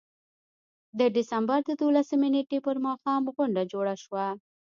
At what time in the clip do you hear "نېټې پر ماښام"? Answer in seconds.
2.35-3.21